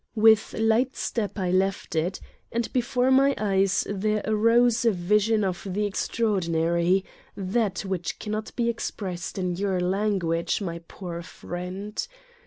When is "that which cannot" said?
7.37-8.55